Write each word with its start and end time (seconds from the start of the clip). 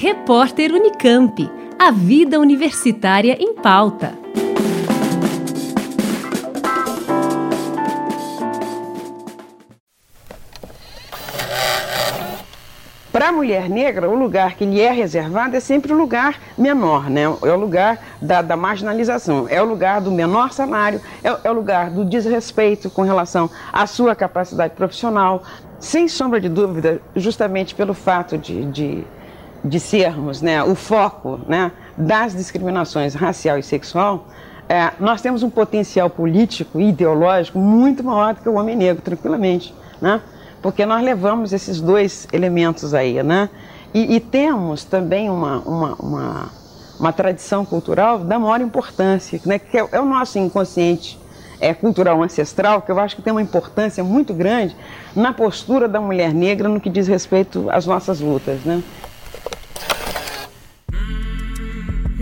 Repórter 0.00 0.72
Unicamp. 0.72 1.50
A 1.76 1.90
vida 1.90 2.38
universitária 2.38 3.36
em 3.40 3.52
pauta. 3.52 4.16
Para 13.10 13.30
a 13.30 13.32
mulher 13.32 13.68
negra, 13.68 14.08
o 14.08 14.14
lugar 14.14 14.54
que 14.54 14.64
lhe 14.64 14.80
é 14.80 14.92
reservado 14.92 15.56
é 15.56 15.60
sempre 15.60 15.92
o 15.92 15.96
lugar 15.96 16.40
menor, 16.56 17.10
né? 17.10 17.22
é 17.22 17.52
o 17.52 17.58
lugar 17.58 17.98
da, 18.22 18.40
da 18.40 18.56
marginalização, 18.56 19.48
é 19.50 19.60
o 19.60 19.64
lugar 19.64 20.00
do 20.00 20.12
menor 20.12 20.52
salário, 20.52 21.00
é, 21.24 21.36
é, 21.42 21.50
o 21.50 21.52
lugar 21.52 21.90
do 21.90 22.04
desrespeito 22.04 22.88
com 22.88 23.02
relação 23.02 23.50
à 23.72 23.84
sua 23.84 24.14
capacidade 24.14 24.74
profissional. 24.74 25.42
Sem 25.80 26.06
sombra 26.06 26.40
de 26.40 26.48
dúvida, 26.48 27.02
justamente 27.16 27.74
pelo 27.74 27.94
fato 27.94 28.38
de, 28.38 28.64
de, 28.66 29.04
de 29.68 29.78
sermos 29.78 30.40
né, 30.42 30.62
o 30.62 30.74
foco 30.74 31.40
né, 31.46 31.70
das 31.96 32.34
discriminações 32.34 33.14
racial 33.14 33.58
e 33.58 33.62
sexual, 33.62 34.26
é, 34.68 34.92
nós 34.98 35.20
temos 35.20 35.42
um 35.42 35.50
potencial 35.50 36.10
político 36.10 36.80
e 36.80 36.88
ideológico 36.88 37.58
muito 37.58 38.02
maior 38.02 38.34
do 38.34 38.40
que 38.40 38.48
o 38.48 38.54
homem 38.54 38.76
negro, 38.76 39.02
tranquilamente. 39.02 39.74
Né? 40.00 40.20
porque 40.62 40.84
nós 40.84 41.02
levamos 41.02 41.52
esses 41.52 41.80
dois 41.80 42.26
elementos 42.32 42.94
aí, 42.94 43.22
né? 43.22 43.48
E, 43.94 44.16
e 44.16 44.20
temos 44.20 44.84
também 44.84 45.30
uma, 45.30 45.60
uma, 45.60 45.94
uma, 45.94 46.50
uma, 47.00 47.12
tradição 47.12 47.64
cultural 47.64 48.18
da 48.18 48.38
maior 48.38 48.60
importância, 48.60 49.40
né? 49.46 49.58
que 49.58 49.78
é, 49.78 49.88
é 49.92 50.00
o 50.00 50.04
nosso 50.04 50.38
inconsciente 50.38 51.18
é, 51.58 51.72
cultural 51.72 52.22
ancestral, 52.22 52.82
que 52.82 52.92
eu 52.92 53.00
acho 53.00 53.16
que 53.16 53.22
tem 53.22 53.32
uma 53.32 53.40
importância 53.40 54.04
muito 54.04 54.34
grande 54.34 54.76
na 55.16 55.32
postura 55.32 55.88
da 55.88 56.00
mulher 56.00 56.34
negra 56.34 56.68
no 56.68 56.80
que 56.80 56.90
diz 56.90 57.08
respeito 57.08 57.70
às 57.70 57.86
nossas 57.86 58.20
lutas, 58.20 58.60
né? 58.64 58.82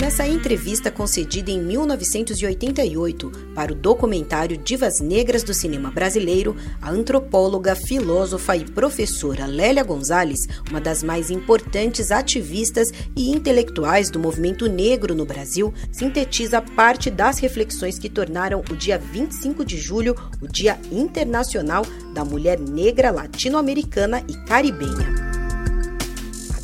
Nessa 0.06 0.26
entrevista 0.26 0.90
concedida 0.90 1.50
em 1.50 1.60
1988 1.60 3.32
para 3.54 3.72
o 3.72 3.74
documentário 3.74 4.56
Divas 4.56 5.00
Negras 5.00 5.42
do 5.42 5.54
Cinema 5.54 5.90
Brasileiro, 5.90 6.54
a 6.82 6.90
antropóloga, 6.90 7.74
filósofa 7.74 8.54
e 8.56 8.64
professora 8.64 9.46
Lélia 9.46 9.82
Gonzalez, 9.82 10.40
uma 10.70 10.82
das 10.82 11.02
mais 11.02 11.30
importantes 11.30 12.10
ativistas 12.10 12.92
e 13.16 13.30
intelectuais 13.30 14.10
do 14.10 14.20
movimento 14.20 14.66
negro 14.68 15.14
no 15.14 15.24
Brasil, 15.24 15.74
sintetiza 15.90 16.60
parte 16.60 17.10
das 17.10 17.38
reflexões 17.38 17.98
que 17.98 18.10
tornaram 18.10 18.62
o 18.70 18.76
dia 18.76 18.98
25 18.98 19.64
de 19.64 19.78
julho 19.78 20.14
o 20.42 20.46
Dia 20.46 20.78
Internacional 20.92 21.86
da 22.14 22.22
Mulher 22.24 22.60
Negra 22.60 23.10
Latino-Americana 23.10 24.22
e 24.28 24.34
Caribenha 24.46 25.35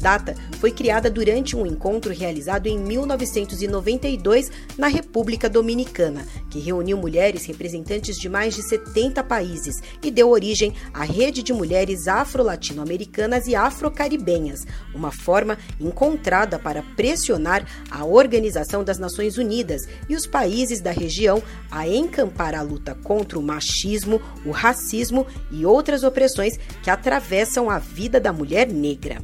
data 0.02 0.34
foi 0.58 0.72
criada 0.72 1.08
durante 1.08 1.56
um 1.56 1.64
encontro 1.64 2.12
realizado 2.12 2.66
em 2.66 2.78
1992 2.78 4.50
na 4.76 4.88
República 4.88 5.48
Dominicana, 5.48 6.26
que 6.50 6.58
reuniu 6.58 6.98
mulheres 6.98 7.46
representantes 7.46 8.16
de 8.16 8.28
mais 8.28 8.54
de 8.54 8.62
70 8.68 9.22
países 9.24 9.76
e 10.02 10.10
deu 10.10 10.28
origem 10.28 10.74
à 10.92 11.04
Rede 11.04 11.42
de 11.42 11.52
Mulheres 11.52 12.08
Afro-Latino-Americanas 12.08 13.46
e 13.46 13.54
Afro-Caribenhas, 13.54 14.66
uma 14.94 15.12
forma 15.12 15.56
encontrada 15.80 16.58
para 16.58 16.82
pressionar 16.96 17.64
a 17.90 18.04
Organização 18.04 18.82
das 18.82 18.98
Nações 18.98 19.38
Unidas 19.38 19.82
e 20.08 20.16
os 20.16 20.26
países 20.26 20.80
da 20.80 20.90
região 20.90 21.42
a 21.70 21.88
encampar 21.88 22.54
a 22.54 22.62
luta 22.62 22.94
contra 23.04 23.38
o 23.38 23.42
machismo, 23.42 24.20
o 24.44 24.50
racismo 24.50 25.26
e 25.50 25.64
outras 25.64 26.02
opressões 26.02 26.58
que 26.82 26.90
atravessam 26.90 27.70
a 27.70 27.78
vida 27.78 28.18
da 28.18 28.32
mulher 28.32 28.68
negra. 28.68 29.22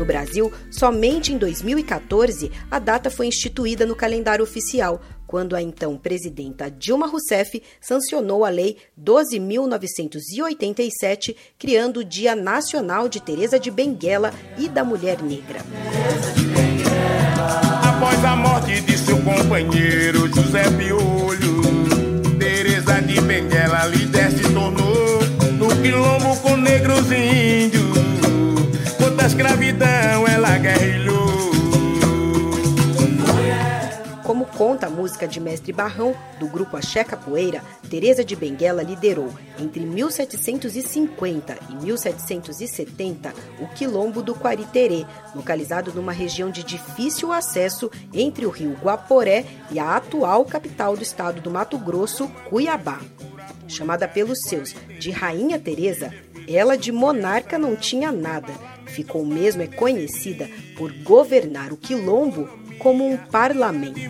No 0.00 0.06
Brasil, 0.06 0.50
somente 0.70 1.30
em 1.30 1.36
2014 1.36 2.50
a 2.70 2.78
data 2.78 3.10
foi 3.10 3.26
instituída 3.26 3.84
no 3.84 3.94
calendário 3.94 4.42
oficial, 4.42 5.02
quando 5.26 5.54
a 5.54 5.60
então 5.60 5.98
presidenta 5.98 6.70
Dilma 6.70 7.06
Rousseff 7.06 7.62
sancionou 7.82 8.46
a 8.46 8.48
Lei 8.48 8.78
12.987, 8.98 11.36
criando 11.58 12.00
o 12.00 12.04
Dia 12.04 12.34
Nacional 12.34 13.10
de 13.10 13.20
Teresa 13.20 13.60
de 13.60 13.70
Benguela 13.70 14.32
e 14.56 14.70
da 14.70 14.82
Mulher 14.82 15.22
Negra. 15.22 15.60
Após 17.86 18.24
a 18.24 18.34
morte 18.34 18.80
de 18.80 18.96
seu 18.96 19.18
companheiro 19.18 20.34
José 20.34 20.62
Piolho, 20.78 21.60
Teresa 22.38 23.02
de 23.02 23.20
Benguela 23.20 23.84
líder 23.84 24.30
se 24.30 24.44
tornou 24.44 25.20
no 25.58 25.68
quilombo 25.82 26.34
com 26.38 26.56
negros 26.56 27.12
e 27.12 27.66
índios 27.66 27.79
escravidão 29.40 30.28
ela 30.28 30.58
guerrilhou. 30.58 31.30
Como 34.22 34.44
conta 34.44 34.86
a 34.86 34.90
música 34.90 35.26
de 35.26 35.40
Mestre 35.40 35.72
Barrão, 35.72 36.14
do 36.38 36.46
grupo 36.46 36.76
Axé 36.76 37.02
Capoeira, 37.02 37.62
Teresa 37.88 38.22
de 38.22 38.36
Benguela 38.36 38.82
liderou, 38.82 39.32
entre 39.58 39.80
1750 39.80 41.58
e 41.70 41.74
1770, 41.74 43.32
o 43.60 43.66
Quilombo 43.68 44.22
do 44.22 44.34
Quariterê, 44.34 45.06
localizado 45.34 45.90
numa 45.94 46.12
região 46.12 46.50
de 46.50 46.62
difícil 46.62 47.32
acesso 47.32 47.90
entre 48.12 48.44
o 48.44 48.50
rio 48.50 48.76
Guaporé 48.82 49.46
e 49.70 49.78
a 49.78 49.96
atual 49.96 50.44
capital 50.44 50.94
do 50.94 51.02
estado 51.02 51.40
do 51.40 51.50
Mato 51.50 51.78
Grosso, 51.78 52.28
Cuiabá. 52.50 53.00
Chamada 53.66 54.06
pelos 54.06 54.42
seus 54.42 54.74
de 54.98 55.10
Rainha 55.10 55.58
Teresa, 55.58 56.12
ela 56.46 56.76
de 56.76 56.92
monarca 56.92 57.58
não 57.58 57.74
tinha 57.74 58.12
nada 58.12 58.69
ficou 58.90 59.24
mesmo 59.24 59.62
é 59.62 59.66
conhecida 59.66 60.48
por 60.76 60.92
governar 61.02 61.72
o 61.72 61.76
quilombo 61.76 62.48
como 62.78 63.06
um 63.06 63.16
parlamento. 63.16 64.00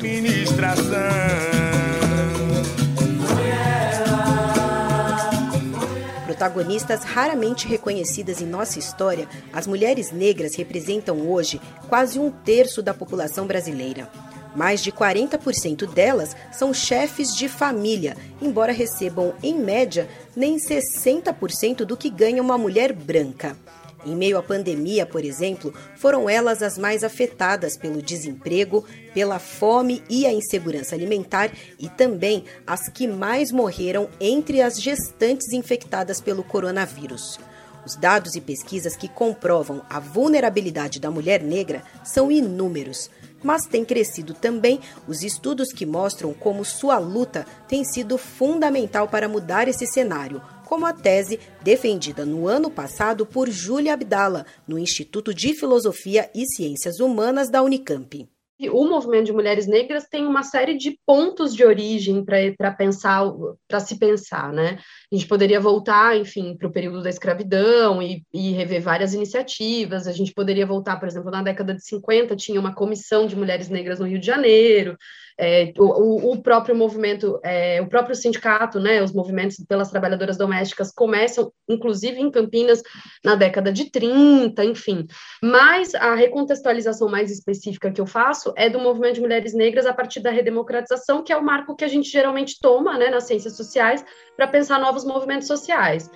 Protagonistas 6.25 7.05
raramente 7.05 7.69
reconhecidas 7.69 8.41
em 8.41 8.47
nossa 8.47 8.79
história, 8.79 9.29
as 9.53 9.67
mulheres 9.67 10.11
negras 10.11 10.55
representam 10.55 11.29
hoje 11.29 11.61
quase 11.89 12.19
um 12.19 12.31
terço 12.31 12.81
da 12.83 12.95
população 12.95 13.47
brasileira. 13.47 14.09
Mais 14.55 14.83
de 14.83 14.91
40% 14.91 15.87
delas 15.93 16.35
são 16.51 16.75
chefes 16.75 17.37
de 17.37 17.49
família, 17.49 18.17
embora 18.41 18.73
recebam, 18.73 19.35
em 19.43 19.59
média, 19.59 20.09
nem 20.35 20.57
60% 20.57 21.85
do 21.85 21.97
que 21.97 22.11
ganha 22.11 22.43
uma 22.43 22.59
mulher 22.59 22.93
branca. 22.93 23.57
Em 24.05 24.17
meio 24.17 24.39
à 24.39 24.43
pandemia, 24.43 25.05
por 25.05 25.25
exemplo, 25.25 25.75
foram 25.97 26.29
elas 26.29 26.63
as 26.63 26.79
mais 26.79 27.05
afetadas 27.05 27.77
pelo 27.77 28.01
desemprego, 28.01 28.85
pela 29.13 29.39
fome 29.39 30.03
e 30.09 30.27
a 30.27 30.33
insegurança 30.33 30.95
alimentar 30.95 31.51
e 31.79 31.89
também 31.89 32.45
as 32.67 32.89
que 32.89 33.07
mais 33.07 33.53
morreram 33.53 34.09
entre 34.19 34.63
as 34.63 34.81
gestantes 34.81 35.53
infectadas 35.53 36.21
pelo 36.21 36.43
coronavírus. 36.43 37.39
Os 37.85 37.97
dados 37.97 38.35
e 38.35 38.41
pesquisas 38.41 38.97
que 38.97 39.09
comprovam 39.09 39.83
a 39.89 39.99
vulnerabilidade 39.99 41.01
da 41.01 41.11
mulher 41.11 41.43
negra 41.43 41.83
são 42.05 42.31
inúmeros, 42.31 43.11
mas 43.43 43.67
tem 43.67 43.85
crescido 43.85 44.35
também 44.35 44.81
os 45.09 45.23
estudos 45.23 45.73
que 45.73 45.87
mostram 45.87 46.33
como 46.35 46.65
sua 46.65 46.99
luta 46.99 47.47
tem 47.67 47.85
sido 47.85 48.19
fundamental 48.19 49.09
para 49.09 49.29
mudar 49.29 49.67
esse 49.67 49.87
cenário, 49.87 50.43
como 50.71 50.87
a 50.87 50.93
tese 50.93 51.41
defendida 51.65 52.25
no 52.25 52.47
ano 52.47 52.71
passado 52.71 53.27
por 53.27 53.51
Júlia 53.51 53.93
Abdala, 53.93 54.47
no 54.69 54.79
Instituto 54.79 55.35
de 55.35 55.53
Filosofia 55.53 56.31
e 56.33 56.47
Ciências 56.47 57.01
Humanas 57.01 57.51
da 57.51 57.61
Unicamp 57.61 58.31
o 58.69 58.85
movimento 58.85 59.27
de 59.27 59.33
mulheres 59.33 59.67
negras 59.67 60.07
tem 60.07 60.27
uma 60.27 60.43
série 60.43 60.77
de 60.77 60.99
pontos 61.07 61.55
de 61.55 61.65
origem 61.65 62.23
para 62.23 62.71
pensar, 62.73 63.25
para 63.67 63.81
se 63.81 63.99
pensar, 63.99 64.53
né? 64.53 64.79
A 65.11 65.17
gente 65.17 65.27
poderia 65.27 65.59
voltar, 65.59 66.19
enfim, 66.19 66.55
para 66.59 66.69
o 66.69 66.73
período 66.73 67.03
da 67.03 67.09
escravidão 67.09 68.03
e, 68.03 68.23
e, 68.35 68.51
rever 68.51 68.83
várias 68.83 69.15
iniciativas. 69.15 70.07
A 70.07 70.13
gente 70.13 70.35
poderia 70.35 70.67
voltar, 70.67 70.99
por 70.99 71.09
exemplo, 71.09 71.31
na 71.31 71.43
década 71.43 71.75
de 71.75 71.83
50 71.87 72.37
tinha 72.37 72.61
uma 72.61 72.75
comissão 72.75 73.27
de 73.27 73.37
mulheres 73.37 73.71
negras 73.71 73.99
no 73.99 74.07
Rio 74.07 74.21
de 74.21 74.27
Janeiro. 74.27 74.99
É, 75.43 75.73
o, 75.79 76.33
o, 76.33 76.43
próprio 76.43 76.77
movimento, 76.77 77.41
é, 77.43 77.81
o 77.81 77.89
próprio 77.89 78.15
sindicato, 78.15 78.79
né, 78.79 79.03
os 79.03 79.11
movimentos 79.11 79.57
pelas 79.67 79.91
trabalhadoras 79.91 80.37
domésticas 80.37 80.93
começam, 80.93 81.51
inclusive 81.67 82.21
em 82.21 82.31
Campinas, 82.31 82.83
na 83.25 83.35
década 83.35 83.73
de 83.73 83.91
30, 83.91 84.63
enfim. 84.67 85.07
Mas 85.43 85.95
a 85.95 86.15
recontextualização 86.15 87.09
mais 87.09 87.31
específica 87.31 87.91
que 87.91 88.01
eu 88.01 88.07
faço 88.07 88.53
é 88.55 88.69
do 88.69 88.79
movimento 88.79 89.15
de 89.15 89.23
mulheres 89.23 89.55
negras 89.55 89.87
a 89.87 89.95
partir 89.95 90.21
da 90.21 90.31
redemocratização, 90.31 91.25
que 91.25 91.33
é 91.33 91.37
o 91.37 91.43
marco 91.43 91.75
que 91.75 91.85
a 91.85 91.89
gente 91.89 92.11
geralmente 92.11 92.59
toma 92.61 92.99
né, 92.99 93.09
nas 93.09 93.25
ciências 93.25 93.57
sociais 93.57 94.05
para 94.37 94.47
pensar 94.47 94.79
novos 94.79 95.07
movimentos 95.07 95.47
sociais. 95.47 96.11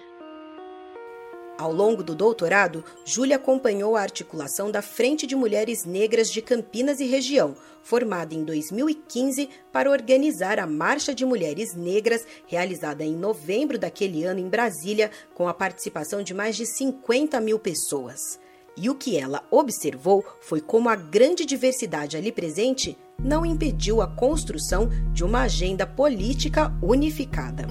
Ao 1.64 1.72
longo 1.72 2.02
do 2.02 2.14
doutorado, 2.14 2.84
Júlia 3.06 3.36
acompanhou 3.36 3.96
a 3.96 4.02
articulação 4.02 4.70
da 4.70 4.82
Frente 4.82 5.26
de 5.26 5.34
Mulheres 5.34 5.86
Negras 5.86 6.30
de 6.30 6.42
Campinas 6.42 7.00
e 7.00 7.06
Região, 7.06 7.56
formada 7.82 8.34
em 8.34 8.44
2015 8.44 9.48
para 9.72 9.90
organizar 9.90 10.58
a 10.58 10.66
Marcha 10.66 11.14
de 11.14 11.24
Mulheres 11.24 11.74
Negras, 11.74 12.26
realizada 12.46 13.02
em 13.02 13.16
novembro 13.16 13.78
daquele 13.78 14.24
ano 14.24 14.40
em 14.40 14.48
Brasília, 14.50 15.10
com 15.32 15.48
a 15.48 15.54
participação 15.54 16.22
de 16.22 16.34
mais 16.34 16.54
de 16.54 16.66
50 16.66 17.40
mil 17.40 17.58
pessoas. 17.58 18.38
E 18.76 18.90
o 18.90 18.94
que 18.94 19.16
ela 19.16 19.42
observou 19.50 20.22
foi 20.42 20.60
como 20.60 20.90
a 20.90 20.94
grande 20.94 21.46
diversidade 21.46 22.14
ali 22.14 22.30
presente 22.30 22.94
não 23.18 23.46
impediu 23.46 24.02
a 24.02 24.06
construção 24.06 24.90
de 25.14 25.24
uma 25.24 25.44
agenda 25.44 25.86
política 25.86 26.70
unificada. 26.82 27.66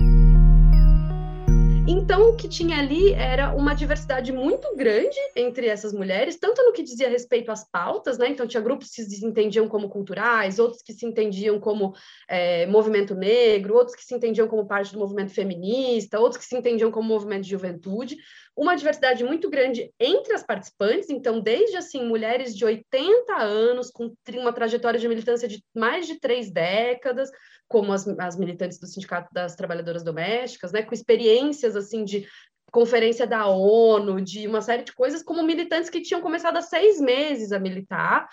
Então, 1.86 2.30
o 2.30 2.36
que 2.36 2.48
tinha 2.48 2.78
ali 2.78 3.12
era 3.14 3.54
uma 3.54 3.74
diversidade 3.74 4.32
muito 4.32 4.74
grande 4.74 5.18
entre 5.36 5.68
essas 5.68 5.92
mulheres, 5.92 6.38
tanto 6.38 6.64
no 6.64 6.72
que 6.72 6.82
dizia 6.82 7.10
respeito 7.10 7.52
às 7.52 7.70
pautas, 7.70 8.18
né? 8.18 8.30
Então, 8.30 8.48
tinha 8.48 8.64
grupos 8.64 8.90
que 8.90 9.04
se 9.04 9.26
entendiam 9.26 9.68
como 9.68 9.90
culturais, 9.90 10.60
outros 10.60 10.82
que 10.82 10.94
se 10.94 11.06
entendiam 11.06 11.60
como 11.60 11.94
é, 12.30 12.66
movimento 12.68 13.14
negro, 13.14 13.76
outros 13.76 13.98
que 13.98 14.06
se 14.06 14.16
entendiam 14.16 14.48
como 14.48 14.66
parte 14.66 14.94
do 14.94 15.00
movimento 15.00 15.34
feminista, 15.34 16.22
outros 16.22 16.40
que 16.40 16.48
se 16.48 16.56
entendiam 16.56 16.90
como 16.90 17.10
movimento 17.10 17.44
de 17.44 17.50
juventude. 17.50 18.18
Uma 18.56 18.76
diversidade 18.76 19.24
muito 19.24 19.50
grande 19.50 19.92
entre 20.00 20.34
as 20.34 20.44
participantes, 20.44 21.10
então, 21.10 21.40
desde 21.40 21.76
assim, 21.76 22.06
mulheres 22.06 22.56
de 22.56 22.64
80 22.64 23.36
anos, 23.36 23.90
com 23.90 24.14
uma 24.36 24.54
trajetória 24.54 25.00
de 25.00 25.08
militância 25.08 25.48
de 25.48 25.64
mais 25.76 26.06
de 26.06 26.20
três 26.20 26.52
décadas, 26.52 27.32
como 27.68 27.92
as, 27.92 28.08
as 28.20 28.38
militantes 28.38 28.80
do 28.80 28.86
Sindicato 28.86 29.34
das 29.34 29.56
Trabalhadoras 29.56 30.04
Domésticas, 30.04 30.72
né, 30.72 30.84
com 30.84 30.94
experiências 30.94 31.76
assim 31.76 32.06
de 32.06 32.28
conferência 32.74 33.28
da 33.28 33.48
ONU, 33.48 34.20
de 34.20 34.48
uma 34.48 34.60
série 34.60 34.84
de 34.84 34.94
coisas, 34.94 35.22
como 35.22 35.44
militantes 35.44 35.92
que 35.92 36.02
tinham 36.02 36.22
começado 36.22 36.58
há 36.58 36.62
seis 36.62 37.00
meses 37.00 37.52
a 37.52 37.60
militar. 37.60 38.28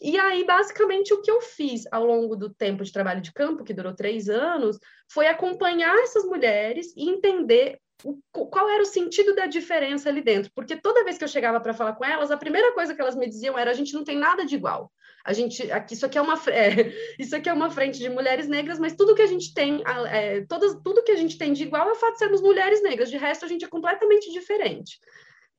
E 0.00 0.16
aí, 0.16 0.44
basicamente, 0.44 1.12
o 1.12 1.20
que 1.20 1.30
eu 1.30 1.40
fiz 1.40 1.82
ao 1.90 2.06
longo 2.06 2.36
do 2.36 2.54
tempo 2.54 2.84
de 2.84 2.92
trabalho 2.92 3.20
de 3.20 3.32
campo, 3.32 3.64
que 3.64 3.74
durou 3.74 3.92
três 3.92 4.28
anos, 4.28 4.78
foi 5.12 5.26
acompanhar 5.26 5.92
essas 5.98 6.24
mulheres 6.24 6.94
e 6.96 7.10
entender 7.10 7.80
qual 8.32 8.68
era 8.68 8.82
o 8.82 8.86
sentido 8.86 9.34
da 9.34 9.46
diferença 9.46 10.08
ali 10.08 10.22
dentro, 10.22 10.50
porque 10.54 10.76
toda 10.76 11.04
vez 11.04 11.18
que 11.18 11.24
eu 11.24 11.28
chegava 11.28 11.60
para 11.60 11.74
falar 11.74 11.94
com 11.94 12.04
elas, 12.04 12.30
a 12.30 12.36
primeira 12.36 12.72
coisa 12.72 12.94
que 12.94 13.00
elas 13.00 13.16
me 13.16 13.28
diziam 13.28 13.58
era: 13.58 13.70
a 13.70 13.74
gente 13.74 13.94
não 13.94 14.04
tem 14.04 14.16
nada 14.16 14.44
de 14.44 14.54
igual. 14.54 14.90
A 15.24 15.32
gente, 15.32 15.70
aqui, 15.70 15.94
isso 15.94 16.06
aqui 16.06 16.16
é 16.16 16.22
uma, 16.22 16.34
é, 16.48 16.92
isso 17.18 17.36
aqui 17.36 17.48
é 17.48 17.52
uma 17.52 17.70
frente 17.70 17.98
de 17.98 18.08
mulheres 18.08 18.48
negras, 18.48 18.78
mas 18.78 18.94
tudo 18.94 19.14
que 19.14 19.22
a 19.22 19.26
gente 19.26 19.52
tem, 19.52 19.82
é, 20.10 20.44
todas, 20.46 20.74
tudo 20.82 21.02
que 21.02 21.12
a 21.12 21.16
gente 21.16 21.36
tem 21.36 21.52
de 21.52 21.64
igual 21.64 21.88
é 21.88 21.92
o 21.92 21.96
fato 21.96 22.14
de 22.14 22.18
sermos 22.18 22.40
mulheres 22.40 22.82
negras. 22.82 23.10
De 23.10 23.16
resto, 23.16 23.44
a 23.44 23.48
gente 23.48 23.64
é 23.64 23.68
completamente 23.68 24.32
diferente. 24.32 24.98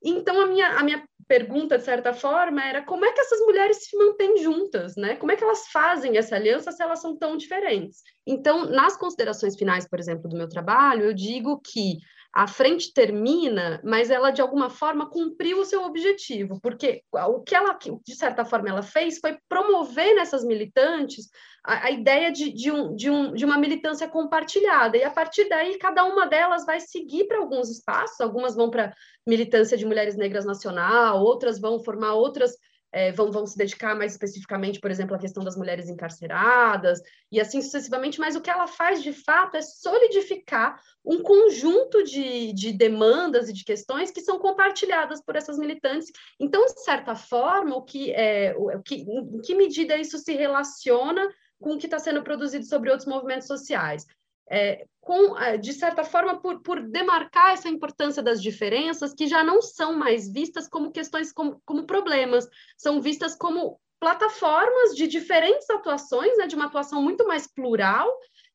Então, 0.04 0.42
a 0.42 0.48
minha, 0.48 0.68
a 0.80 0.84
minha 0.84 1.04
pergunta, 1.28 1.78
de 1.78 1.84
certa 1.84 2.12
forma, 2.12 2.62
era 2.62 2.82
como 2.82 3.06
é 3.06 3.12
que 3.14 3.22
essas 3.22 3.40
mulheres 3.42 3.86
se 3.86 3.96
mantêm 3.96 4.38
juntas, 4.38 4.96
né? 4.96 5.16
Como 5.16 5.32
é 5.32 5.36
que 5.36 5.44
elas 5.44 5.68
fazem 5.68 6.18
essa 6.18 6.36
aliança 6.36 6.72
se 6.72 6.82
elas 6.82 7.00
são 7.00 7.16
tão 7.16 7.38
diferentes? 7.38 8.02
Então, 8.26 8.66
nas 8.66 8.98
considerações 8.98 9.56
finais, 9.56 9.88
por 9.88 10.00
exemplo, 10.00 10.28
do 10.28 10.36
meu 10.36 10.50
trabalho, 10.50 11.04
eu 11.04 11.14
digo 11.14 11.62
que 11.64 12.00
a 12.33 12.48
frente 12.48 12.94
termina, 12.94 13.81
mas 13.83 14.10
ela 14.10 14.31
de 14.31 14.42
alguma 14.42 14.69
forma 14.69 15.10
cumpriu 15.10 15.60
o 15.60 15.66
seu 15.66 15.83
objetivo, 15.83 16.60
porque 16.62 17.04
o 17.12 17.42
que 17.42 17.54
ela, 17.54 17.78
de 17.78 18.16
certa 18.16 18.45
forma, 18.45 18.69
ela 18.69 18.81
fez 18.81 19.19
foi 19.19 19.38
promover 19.50 20.16
nessas 20.16 20.45
militantes 20.45 21.30
a, 21.63 21.88
a 21.88 21.92
ideia 21.92 22.31
de, 22.31 22.51
de, 22.54 22.72
um, 22.72 22.95
de, 22.95 23.10
um, 23.10 23.33
de 23.33 23.44
uma 23.44 23.57
militância 23.57 24.07
compartilhada, 24.07 24.98
e 24.98 25.04
a 25.04 25.12
partir 25.12 25.50
daí 25.50 25.78
cada 25.78 26.06
uma 26.06 26.25
delas 26.25 26.66
vai 26.66 26.80
seguir 26.80 27.28
para 27.28 27.38
alguns 27.38 27.69
espaços, 27.69 28.22
algumas 28.22 28.56
vão 28.56 28.69
para 28.69 28.94
militância 29.28 29.78
de 29.78 29.86
mulheres 29.86 30.16
negras 30.16 30.45
nacional, 30.45 31.22
outras 31.22 31.60
vão 31.60 31.83
formar 31.83 32.13
outras 32.13 32.56
é, 32.92 33.12
vão, 33.12 33.32
vão 33.32 33.46
se 33.46 33.58
dedicar 33.58 33.96
mais 33.96 34.12
especificamente, 34.12 34.80
por 34.80 34.92
exemplo, 34.92 35.16
à 35.16 35.20
questão 35.20 35.44
das 35.44 35.56
mulheres 35.56 35.88
encarceradas, 35.88 37.02
e 37.32 37.40
assim 37.40 37.62
sucessivamente, 37.62 38.20
mas 38.20 38.36
o 38.36 38.42
que 38.42 38.50
ela 38.50 38.68
faz 38.68 39.02
de 39.02 39.14
fato 39.14 39.56
é 39.56 39.62
solidificar 39.62 40.80
um 41.04 41.22
conjunto 41.24 42.04
de, 42.04 42.54
de 42.54 42.74
demandas 42.74 43.50
e 43.50 43.54
de 43.54 43.64
questões 43.64 44.12
que 44.12 44.22
são 44.22 44.38
compartilhadas 44.38 45.22
por 45.22 45.36
essas 45.36 45.58
militantes. 45.58 46.12
Então, 46.40 46.66
de 46.66 46.84
certa 46.84 47.16
forma, 47.16 47.76
o 47.76 47.82
que 47.82 48.12
é, 48.12 48.54
o 48.58 48.82
que, 48.82 48.96
em 48.96 49.42
que 49.42 49.56
medida 49.56 49.98
isso 49.98 50.18
se 50.18 50.34
relaciona 50.34 51.28
com 51.60 51.74
o 51.74 51.78
que 51.78 51.86
está 51.88 52.00
sendo 52.00 52.24
produzido 52.24 52.66
sobre 52.66 52.90
outros 52.90 53.08
movimentos 53.08 53.48
sociais? 53.48 54.06
É, 54.50 54.86
com, 55.00 55.38
é, 55.38 55.58
de 55.58 55.74
certa 55.74 56.04
forma, 56.04 56.40
por, 56.40 56.62
por, 56.62 56.82
demarcar 56.82 57.54
essa 57.54 57.70
importância 57.70 58.22
das 58.22 58.42
diferenças, 58.42 59.14
que 59.14 59.28
já 59.28 59.44
não 59.44 59.62
são 59.62 59.94
mais 59.94 60.32
vistas 60.32 60.68
como 60.68 60.92
questões, 60.92 61.32
como, 61.32 61.62
como 61.66 61.86
problemas, 61.86 62.48
são 62.78 63.02
vistas 63.02 63.36
como 63.36 63.80
plataformas 64.00 64.96
de 64.96 65.08
diferentes 65.08 65.70
atuações, 65.70 66.38
né, 66.38 66.48
de 66.48 66.56
uma 66.56 66.66
atuação 66.66 67.02
muito 67.02 67.26
mais 67.28 67.48
plural, 67.48 68.10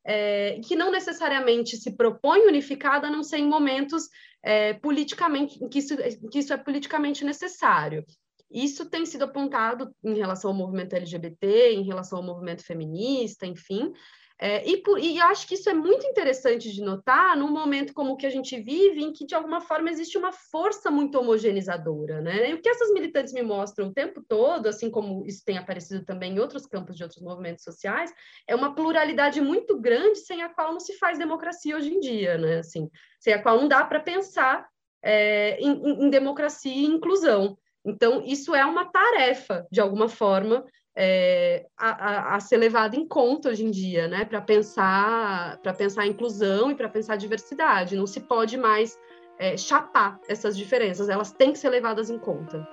é, 0.05 0.59
que 0.65 0.75
não 0.75 0.91
necessariamente 0.91 1.77
se 1.77 1.95
propõe 1.95 2.47
unificada, 2.47 3.07
a 3.07 3.11
não 3.11 3.23
ser 3.23 3.37
em 3.37 3.47
momentos 3.47 4.09
é, 4.43 4.73
politicamente, 4.73 5.59
que 5.69 5.79
isso, 5.79 5.95
que 6.31 6.39
isso 6.39 6.53
é 6.53 6.57
politicamente 6.57 7.25
necessário. 7.25 8.05
Isso 8.49 8.89
tem 8.89 9.05
sido 9.05 9.23
apontado 9.23 9.93
em 10.03 10.13
relação 10.13 10.51
ao 10.51 10.57
movimento 10.57 10.93
LGBT, 10.93 11.73
em 11.73 11.83
relação 11.83 12.19
ao 12.19 12.25
movimento 12.25 12.63
feminista, 12.63 13.45
enfim, 13.45 13.91
é, 14.39 14.67
e, 14.69 14.77
por, 14.77 14.99
e 14.99 15.19
acho 15.19 15.47
que 15.47 15.55
isso 15.55 15.67
é 15.67 15.73
muito 15.73 16.05
interessante 16.05 16.71
de 16.71 16.81
notar 16.81 17.35
num 17.35 17.49
momento 17.49 17.91
como 17.91 18.13
o 18.13 18.17
que 18.17 18.25
a 18.25 18.29
gente 18.29 18.59
vive, 18.61 19.03
em 19.03 19.11
que, 19.11 19.25
de 19.25 19.33
alguma 19.33 19.59
forma, 19.59 19.89
existe 19.89 20.15
uma 20.15 20.31
força 20.31 20.91
muito 20.91 21.17
homogeneizadora. 21.17 22.21
Né? 22.21 22.51
E 22.51 22.53
o 22.53 22.61
que 22.61 22.69
essas 22.69 22.91
militantes 22.93 23.33
me 23.33 23.41
mostram 23.41 23.87
o 23.87 23.93
tempo 23.93 24.23
todo, 24.27 24.67
assim 24.67 24.91
como 24.91 25.25
isso 25.25 25.43
tem 25.43 25.57
aparecido 25.57 26.05
também 26.05 26.33
em 26.33 26.39
outros 26.39 26.67
campos 26.67 26.95
de 26.95 27.03
outros 27.03 27.21
movimentos 27.21 27.63
sociais, 27.63 28.13
é 28.47 28.55
uma 28.55 28.75
pluralidade 28.75 29.41
muito 29.41 29.79
grande 29.79 30.19
sem 30.19 30.43
a 30.43 30.49
qual 30.49 30.71
não 30.71 30.79
se 30.79 30.93
faz 30.97 31.17
democracia 31.17 31.75
hoje 31.75 31.89
em 31.89 31.99
dia, 31.99 32.37
né? 32.37 32.59
assim, 32.59 32.91
sem 33.19 33.33
a 33.33 33.41
qual 33.41 33.59
não 33.59 33.67
dá 33.67 33.83
para 33.85 33.99
pensar 33.99 34.67
é, 35.03 35.59
em, 35.59 36.05
em 36.05 36.09
democracia 36.11 36.71
e 36.71 36.85
inclusão. 36.85 37.57
Então, 37.83 38.21
isso 38.23 38.53
é 38.53 38.65
uma 38.65 38.85
tarefa, 38.85 39.65
de 39.71 39.79
alguma 39.79 40.09
forma, 40.09 40.63
é, 40.99 41.67
a, 41.77 42.35
a, 42.35 42.39
ser 42.39 42.57
levado 42.57 42.95
em 42.95 43.07
conta 43.07 43.49
hoje 43.49 43.63
em 43.63 43.69
dia, 43.69 44.07
né? 44.07 44.25
Para 44.25 44.41
pensar, 44.41 45.59
para 45.59 45.71
pensar 45.71 46.01
a 46.01 46.07
inclusão 46.07 46.71
e 46.71 46.75
para 46.75 46.89
pensar 46.89 47.13
a 47.13 47.17
diversidade. 47.17 47.95
Não 47.95 48.07
se 48.07 48.19
pode 48.19 48.57
mais 48.57 48.97
é, 49.37 49.55
chapar 49.55 50.19
essas 50.27 50.57
diferenças, 50.57 51.07
elas 51.07 51.31
têm 51.31 51.53
que 51.53 51.59
ser 51.59 51.69
levadas 51.69 52.09
em 52.09 52.17
conta. 52.17 52.67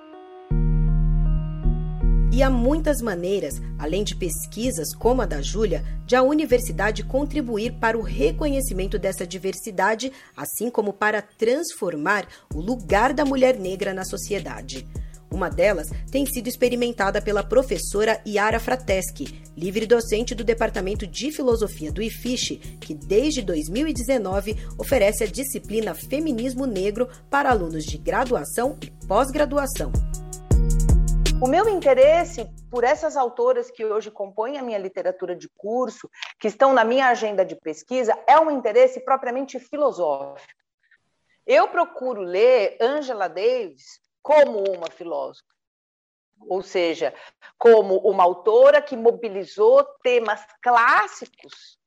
E 2.33 2.41
há 2.41 2.49
muitas 2.49 2.99
maneiras, 2.99 3.61
além 3.77 4.03
de 4.03 4.15
pesquisas 4.15 4.93
como 4.95 5.21
a 5.21 5.25
da 5.27 5.39
Júlia, 5.39 5.85
de 6.03 6.15
a 6.15 6.23
universidade 6.23 7.03
contribuir 7.03 7.73
para 7.79 7.97
o 7.97 8.01
reconhecimento 8.01 8.97
dessa 8.97 9.25
diversidade, 9.25 10.11
assim 10.35 10.71
como 10.71 10.91
para 10.91 11.21
transformar 11.21 12.27
o 12.53 12.59
lugar 12.59 13.13
da 13.13 13.23
mulher 13.23 13.57
negra 13.57 13.93
na 13.93 14.03
sociedade. 14.03 14.85
Uma 15.35 15.49
delas 15.49 15.89
tem 16.09 16.25
sido 16.25 16.47
experimentada 16.47 17.21
pela 17.21 17.43
professora 17.43 18.21
Yara 18.25 18.57
Frateschi, 18.57 19.43
livre 19.53 19.85
docente 19.85 20.33
do 20.33 20.45
Departamento 20.45 21.05
de 21.05 21.29
Filosofia 21.29 21.91
do 21.91 22.01
IFISH, 22.01 22.57
que 22.79 22.93
desde 22.93 23.41
2019 23.41 24.55
oferece 24.79 25.25
a 25.25 25.27
disciplina 25.27 25.93
Feminismo 25.93 26.65
Negro 26.65 27.09
para 27.29 27.51
alunos 27.51 27.83
de 27.83 27.97
graduação 27.97 28.77
e 28.81 28.89
pós-graduação. 29.05 29.91
O 31.41 31.47
meu 31.47 31.67
interesse 31.67 32.49
por 32.71 32.85
essas 32.85 33.17
autoras 33.17 33.69
que 33.69 33.83
hoje 33.83 34.09
compõem 34.09 34.57
a 34.57 34.63
minha 34.63 34.79
literatura 34.79 35.35
de 35.35 35.49
curso, 35.49 36.09
que 36.39 36.47
estão 36.47 36.71
na 36.71 36.85
minha 36.85 37.09
agenda 37.09 37.43
de 37.43 37.57
pesquisa, 37.57 38.17
é 38.25 38.39
um 38.39 38.49
interesse 38.49 39.01
propriamente 39.01 39.59
filosófico. 39.59 40.47
Eu 41.45 41.67
procuro 41.67 42.21
ler 42.21 42.77
Angela 42.79 43.27
Davis 43.27 44.04
como 44.25 44.63
uma 44.71 44.89
filósofa, 44.89 45.47
ou 46.49 46.63
seja, 46.63 47.13
como 47.59 47.97
uma 47.99 48.23
autora 48.23 48.81
que 48.81 48.97
mobilizou 48.97 49.83
temas 50.01 50.43
clássicos, 50.63 51.77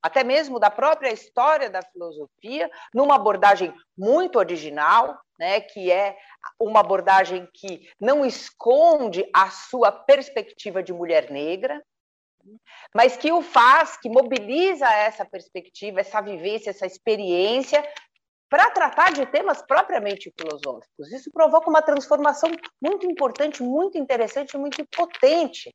até 0.00 0.22
mesmo 0.22 0.60
da 0.60 0.70
própria 0.70 1.12
história 1.12 1.68
da 1.68 1.82
filosofia, 1.82 2.70
numa 2.94 3.16
abordagem 3.16 3.74
muito 3.98 4.38
original, 4.38 5.20
né, 5.36 5.60
que 5.60 5.90
é 5.90 6.16
uma 6.60 6.78
abordagem 6.78 7.48
que 7.52 7.90
não 8.00 8.24
esconde 8.24 9.28
a 9.34 9.50
sua 9.50 9.90
perspectiva 9.90 10.84
de 10.84 10.92
mulher 10.92 11.28
negra, 11.28 11.84
mas 12.94 13.16
que 13.16 13.32
o 13.32 13.42
faz, 13.42 13.96
que 13.96 14.08
mobiliza 14.08 14.86
essa 14.86 15.24
perspectiva, 15.24 16.00
essa 16.00 16.20
vivência, 16.20 16.70
essa 16.70 16.86
experiência 16.86 17.82
para 18.50 18.68
tratar 18.70 19.12
de 19.12 19.24
temas 19.26 19.62
propriamente 19.62 20.32
filosóficos. 20.38 21.12
Isso 21.12 21.30
provoca 21.32 21.70
uma 21.70 21.80
transformação 21.80 22.50
muito 22.82 23.06
importante, 23.06 23.62
muito 23.62 23.96
interessante, 23.96 24.58
muito 24.58 24.84
potente 24.94 25.70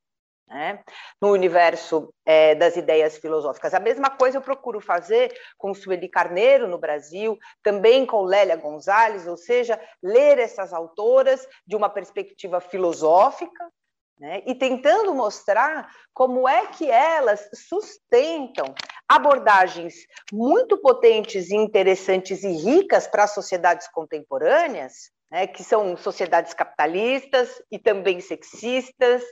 né, 0.48 0.84
no 1.22 1.32
universo 1.32 2.14
é, 2.26 2.54
das 2.54 2.76
ideias 2.76 3.18
filosóficas. 3.18 3.74
A 3.74 3.80
mesma 3.80 4.10
coisa 4.10 4.38
eu 4.38 4.42
procuro 4.42 4.80
fazer 4.80 5.34
com 5.58 5.74
Sueli 5.74 6.10
Carneiro 6.10 6.68
no 6.68 6.78
Brasil, 6.78 7.38
também 7.64 8.06
com 8.06 8.24
Lélia 8.24 8.58
Gonzalez, 8.58 9.26
ou 9.26 9.38
seja, 9.38 9.80
ler 10.04 10.38
essas 10.38 10.74
autoras 10.74 11.48
de 11.66 11.76
uma 11.76 11.90
perspectiva 11.90 12.60
filosófica, 12.60 13.72
né? 14.20 14.44
e 14.46 14.54
tentando 14.54 15.14
mostrar 15.14 15.90
como 16.14 16.48
é 16.48 16.68
que 16.68 16.90
elas 16.90 17.50
sustentam 17.54 18.74
abordagens 19.08 19.96
muito 20.32 20.78
potentes 20.78 21.50
e 21.50 21.56
interessantes 21.56 22.44
e 22.44 22.52
ricas 22.52 23.08
para 23.08 23.24
as 23.24 23.34
sociedades 23.34 23.88
contemporâneas, 23.90 25.12
né, 25.32 25.48
que 25.48 25.64
são 25.64 25.96
sociedades 25.98 26.54
capitalistas 26.54 27.62
e 27.72 27.80
também 27.80 28.20
sexistas 28.20 29.24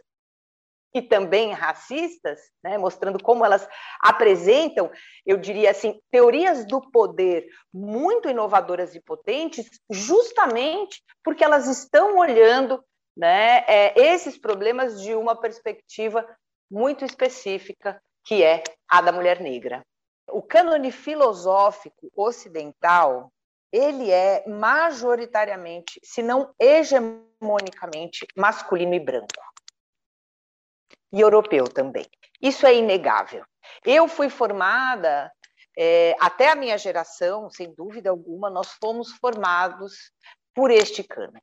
e 0.93 1.01
também 1.01 1.51
racistas, 1.51 2.39
né, 2.63 2.77
mostrando 2.77 3.21
como 3.21 3.43
elas 3.43 3.67
apresentam, 3.99 4.91
eu 5.25 5.37
diria 5.37 5.71
assim, 5.71 5.99
teorias 6.11 6.65
do 6.65 6.79
poder 6.91 7.47
muito 7.73 8.29
inovadoras 8.29 8.93
e 8.93 9.01
potentes, 9.01 9.67
justamente 9.89 11.01
porque 11.23 11.43
elas 11.43 11.67
estão 11.67 12.17
olhando 12.17 12.83
né, 13.17 13.63
é, 13.67 13.99
esses 13.99 14.37
problemas 14.37 15.01
de 15.01 15.15
uma 15.15 15.35
perspectiva 15.35 16.27
muito 16.69 17.03
específica, 17.03 18.01
que 18.23 18.43
é 18.43 18.63
a 18.87 19.01
da 19.01 19.11
mulher 19.11 19.39
negra. 19.39 19.85
O 20.29 20.41
cânone 20.41 20.91
filosófico 20.91 22.11
ocidental, 22.15 23.31
ele 23.71 24.11
é 24.11 24.47
majoritariamente, 24.47 25.99
se 26.03 26.21
não 26.21 26.53
hegemonicamente, 26.59 28.25
masculino 28.35 28.93
e 28.93 28.99
branco 28.99 29.53
e 31.13 31.21
europeu 31.21 31.65
também. 31.65 32.05
Isso 32.41 32.65
é 32.65 32.75
inegável. 32.75 33.45
Eu 33.85 34.07
fui 34.07 34.29
formada, 34.29 35.31
é, 35.77 36.15
até 36.19 36.49
a 36.49 36.55
minha 36.55 36.77
geração, 36.77 37.49
sem 37.49 37.73
dúvida 37.73 38.09
alguma, 38.09 38.49
nós 38.49 38.71
fomos 38.81 39.11
formados 39.13 40.11
por 40.53 40.71
este 40.71 41.03
cânone. 41.03 41.41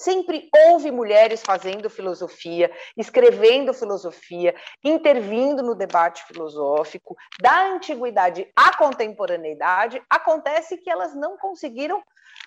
Sempre 0.00 0.48
houve 0.66 0.90
mulheres 0.90 1.42
fazendo 1.42 1.90
filosofia, 1.90 2.70
escrevendo 2.96 3.74
filosofia, 3.74 4.54
intervindo 4.82 5.62
no 5.62 5.74
debate 5.74 6.24
filosófico, 6.24 7.14
da 7.38 7.66
antiguidade 7.66 8.50
à 8.56 8.74
contemporaneidade. 8.78 10.02
Acontece 10.08 10.78
que 10.78 10.88
elas 10.88 11.14
não 11.14 11.36
conseguiram 11.36 12.02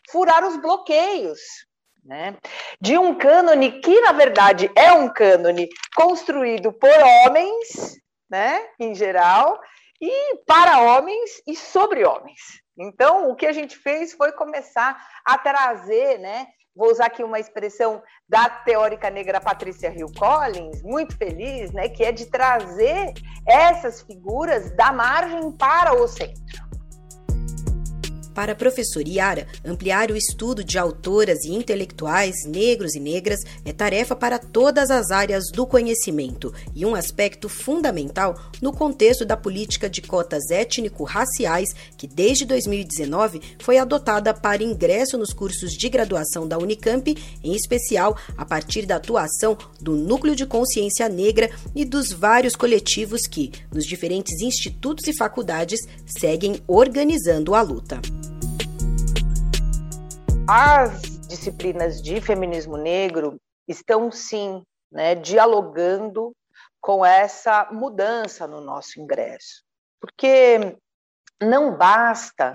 furar 0.09 0.43
os 0.43 0.57
bloqueios 0.57 1.39
né? 2.03 2.35
De 2.81 2.97
um 2.97 3.15
cânone 3.15 3.79
que, 3.79 4.01
na 4.01 4.11
verdade, 4.11 4.69
é 4.75 4.91
um 4.91 5.07
cânone 5.07 5.69
construído 5.95 6.73
por 6.73 6.89
homens, 6.89 7.97
né, 8.29 8.67
em 8.77 8.93
geral, 8.93 9.57
e 10.01 10.37
para 10.45 10.81
homens 10.81 11.41
e 11.47 11.55
sobre 11.55 12.03
homens. 12.03 12.41
Então, 12.77 13.29
o 13.29 13.35
que 13.37 13.45
a 13.45 13.53
gente 13.53 13.77
fez 13.77 14.11
foi 14.13 14.33
começar 14.33 15.01
a 15.23 15.37
trazer, 15.37 16.17
né, 16.17 16.47
vou 16.75 16.91
usar 16.91 17.05
aqui 17.05 17.23
uma 17.23 17.39
expressão 17.39 18.01
da 18.27 18.49
teórica 18.49 19.09
negra 19.09 19.39
Patrícia 19.39 19.93
Hill 19.93 20.11
Collins, 20.17 20.81
muito 20.81 21.15
feliz, 21.17 21.71
né, 21.71 21.87
que 21.89 22.03
é 22.03 22.11
de 22.11 22.25
trazer 22.25 23.13
essas 23.47 24.01
figuras 24.01 24.71
da 24.75 24.91
margem 24.91 25.51
para 25.51 25.93
o 25.93 26.07
centro. 26.07 26.72
Para 28.33 28.53
a 28.53 28.55
professora 28.55 29.07
Iara, 29.07 29.47
ampliar 29.63 30.09
o 30.09 30.17
estudo 30.17 30.63
de 30.63 30.77
autoras 30.77 31.43
e 31.43 31.53
intelectuais 31.53 32.45
negros 32.45 32.95
e 32.95 32.99
negras 32.99 33.39
é 33.63 33.71
tarefa 33.71 34.15
para 34.15 34.39
todas 34.39 34.89
as 34.89 35.11
áreas 35.11 35.51
do 35.51 35.67
conhecimento 35.67 36.53
e 36.73 36.85
um 36.85 36.95
aspecto 36.95 37.47
fundamental 37.47 38.39
no 38.61 38.73
contexto 38.73 39.23
da 39.23 39.37
política 39.37 39.89
de 39.89 40.01
cotas 40.01 40.49
étnico-raciais 40.49 41.69
que 41.97 42.07
desde 42.07 42.45
2019 42.45 43.41
foi 43.59 43.77
adotada 43.77 44.33
para 44.33 44.63
ingresso 44.63 45.17
nos 45.17 45.31
cursos 45.31 45.73
de 45.73 45.89
graduação 45.89 46.47
da 46.47 46.57
Unicamp, 46.57 47.15
em 47.43 47.53
especial 47.53 48.17
a 48.37 48.45
partir 48.45 48.85
da 48.85 48.95
atuação 48.95 49.57
do 49.79 49.95
Núcleo 49.95 50.35
de 50.35 50.45
Consciência 50.45 51.07
Negra 51.07 51.49
e 51.75 51.85
dos 51.85 52.11
vários 52.11 52.55
coletivos 52.55 53.27
que, 53.27 53.51
nos 53.71 53.85
diferentes 53.85 54.41
institutos 54.41 55.07
e 55.07 55.15
faculdades, 55.15 55.79
seguem 56.05 56.61
organizando 56.67 57.53
a 57.53 57.61
luta. 57.61 58.01
As 60.47 61.01
disciplinas 61.29 62.01
de 62.01 62.19
feminismo 62.19 62.75
negro 62.75 63.39
estão 63.65 64.11
sim, 64.11 64.61
né, 64.91 65.15
dialogando 65.15 66.35
com 66.81 67.05
essa 67.05 67.69
mudança 67.71 68.45
no 68.45 68.59
nosso 68.59 68.99
ingresso, 68.99 69.63
porque 70.01 70.77
não 71.41 71.77
basta 71.77 72.51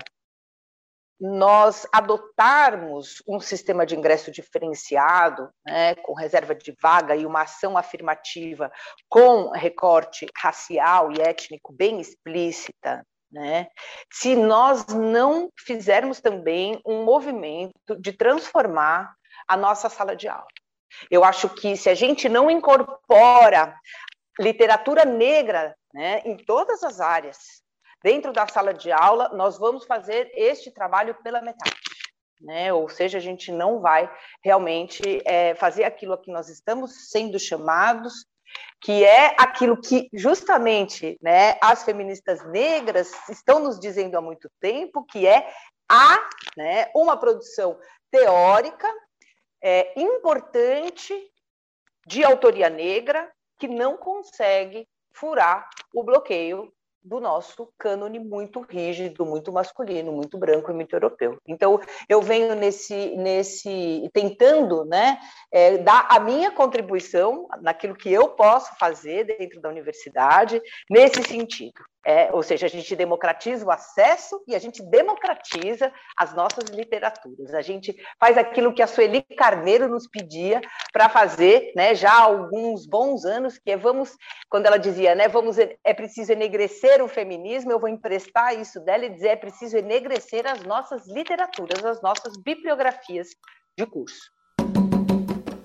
nós 1.19 1.87
adotarmos 1.91 3.23
um 3.27 3.39
sistema 3.39 3.87
de 3.87 3.95
ingresso 3.95 4.31
diferenciado, 4.31 5.49
né, 5.65 5.95
com 5.95 6.13
reserva 6.13 6.53
de 6.53 6.73
vaga 6.79 7.15
e 7.15 7.25
uma 7.25 7.41
ação 7.41 7.75
afirmativa 7.75 8.71
com 9.09 9.49
recorte 9.49 10.27
racial 10.37 11.11
e 11.11 11.19
étnico 11.19 11.73
bem 11.73 11.99
explícita, 11.99 13.03
né? 13.31 13.67
Se 14.11 14.35
nós 14.35 14.87
não 14.87 15.51
fizermos 15.57 16.19
também 16.19 16.81
um 16.85 17.03
movimento 17.03 17.95
de 17.99 18.11
transformar 18.13 19.13
a 19.47 19.55
nossa 19.55 19.89
sala 19.89 20.15
de 20.15 20.27
aula. 20.27 20.47
Eu 21.09 21.23
acho 21.23 21.49
que 21.49 21.75
se 21.77 21.89
a 21.89 21.95
gente 21.95 22.27
não 22.27 22.49
incorpora 22.49 23.75
literatura 24.39 25.05
negra 25.05 25.75
né, 25.93 26.21
em 26.25 26.37
todas 26.37 26.83
as 26.83 26.99
áreas, 26.99 27.37
dentro 28.03 28.31
da 28.31 28.47
sala 28.47 28.73
de 28.73 28.91
aula, 28.91 29.29
nós 29.29 29.57
vamos 29.57 29.85
fazer 29.85 30.31
este 30.33 30.71
trabalho 30.71 31.15
pela 31.23 31.41
metade. 31.41 31.75
Né? 32.41 32.71
Ou 32.71 32.87
seja, 32.87 33.17
a 33.17 33.21
gente 33.21 33.51
não 33.51 33.81
vai 33.81 34.09
realmente 34.43 35.21
é, 35.25 35.53
fazer 35.55 35.83
aquilo 35.83 36.13
a 36.13 36.17
que 36.17 36.31
nós 36.31 36.47
estamos 36.47 37.09
sendo 37.09 37.37
chamados 37.37 38.25
que 38.81 39.03
é 39.03 39.35
aquilo 39.37 39.79
que 39.79 40.09
justamente 40.13 41.17
né, 41.21 41.57
as 41.61 41.83
feministas 41.83 42.45
negras 42.45 43.11
estão 43.29 43.59
nos 43.59 43.79
dizendo 43.79 44.17
há 44.17 44.21
muito 44.21 44.49
tempo, 44.59 45.03
que 45.05 45.27
é 45.27 45.51
a 45.87 46.29
né, 46.55 46.89
uma 46.95 47.17
produção 47.17 47.77
teórica 48.11 48.87
é, 49.61 49.99
importante 49.99 51.13
de 52.05 52.23
autoria 52.23 52.69
negra 52.69 53.29
que 53.57 53.67
não 53.67 53.97
consegue 53.97 54.87
furar 55.13 55.69
o 55.93 56.03
bloqueio 56.03 56.73
do 57.09 57.19
nosso 57.19 57.73
cânone 57.75 58.19
muito 58.19 58.61
rígido, 58.61 59.25
muito 59.25 59.51
masculino, 59.51 60.11
muito 60.11 60.37
branco 60.37 60.69
e 60.69 60.73
muito 60.75 60.95
europeu. 60.95 61.39
Então, 61.47 61.81
eu 62.07 62.21
venho 62.21 62.53
nesse, 62.53 63.15
nesse 63.17 64.07
tentando 64.13 64.85
né, 64.85 65.17
é, 65.51 65.79
dar 65.79 66.05
a 66.07 66.19
minha 66.19 66.51
contribuição 66.51 67.47
naquilo 67.61 67.95
que 67.95 68.13
eu 68.13 68.29
posso 68.29 68.77
fazer 68.77 69.23
dentro 69.23 69.59
da 69.59 69.69
universidade, 69.69 70.61
nesse 70.87 71.23
sentido. 71.23 71.81
É, 72.05 72.31
ou 72.31 72.41
seja, 72.41 72.65
a 72.65 72.69
gente 72.69 72.95
democratiza 72.95 73.65
o 73.65 73.71
acesso 73.71 74.41
e 74.47 74.55
a 74.55 74.59
gente 74.59 74.81
democratiza 74.81 75.91
as 76.17 76.33
nossas 76.33 76.69
literaturas. 76.69 77.53
A 77.53 77.61
gente 77.61 77.95
faz 78.19 78.37
aquilo 78.37 78.73
que 78.73 78.81
a 78.81 78.87
Sueli 78.87 79.21
Carneiro 79.21 79.89
nos 79.89 80.07
pedia 80.07 80.61
para 80.93 81.09
fazer, 81.09 81.73
né, 81.75 81.93
já 81.93 82.11
há 82.11 82.21
alguns 82.21 82.85
bons 82.85 83.25
anos, 83.25 83.57
que 83.57 83.71
é 83.71 83.77
vamos, 83.77 84.15
quando 84.49 84.65
ela 84.65 84.77
dizia, 84.77 85.13
né, 85.13 85.27
vamos 85.27 85.57
é 85.59 85.93
preciso 85.93 86.31
enegrecer 86.31 87.03
o 87.03 87.07
feminismo, 87.07 87.71
eu 87.71 87.79
vou 87.79 87.89
emprestar 87.89 88.57
isso 88.57 88.79
dela 88.79 89.05
e 89.05 89.09
dizer 89.09 89.29
é 89.29 89.35
preciso 89.35 89.77
enegrecer 89.77 90.47
as 90.47 90.63
nossas 90.63 91.05
literaturas, 91.07 91.83
as 91.83 92.01
nossas 92.01 92.33
bibliografias 92.41 93.27
de 93.77 93.85
curso. 93.85 94.31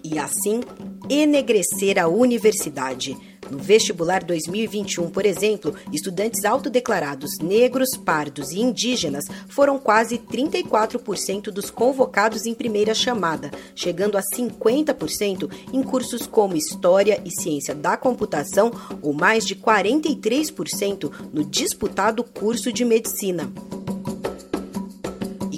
E 0.02 0.18
assim, 0.18 0.60
enegrecer 1.08 1.98
a 1.98 2.06
universidade 2.06 3.14
no 3.54 3.62
vestibular 3.62 4.24
2021, 4.24 5.08
por 5.10 5.24
exemplo, 5.24 5.74
estudantes 5.92 6.44
autodeclarados 6.44 7.38
negros, 7.40 7.96
pardos 7.96 8.50
e 8.50 8.60
indígenas 8.60 9.24
foram 9.48 9.78
quase 9.78 10.18
34% 10.18 11.44
dos 11.44 11.70
convocados 11.70 12.46
em 12.46 12.54
primeira 12.54 12.94
chamada, 12.94 13.50
chegando 13.74 14.18
a 14.18 14.22
50% 14.22 15.50
em 15.72 15.82
cursos 15.82 16.26
como 16.26 16.56
História 16.56 17.22
e 17.24 17.30
Ciência 17.30 17.74
da 17.74 17.96
Computação 17.96 18.72
ou 19.00 19.12
mais 19.12 19.46
de 19.46 19.54
43% 19.54 21.10
no 21.32 21.44
disputado 21.44 22.24
curso 22.24 22.72
de 22.72 22.84
Medicina 22.84 23.52